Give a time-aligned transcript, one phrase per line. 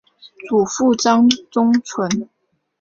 [0.49, 2.27] 祖父张宗纯。